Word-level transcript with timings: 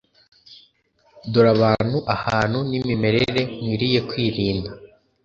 Dore 1.31 1.49
abantu 1.55 1.97
ahantu 2.15 2.59
n 2.69 2.71
imimerere 2.79 3.41
nkwiriye 3.55 3.99
kwirinda 4.09 4.69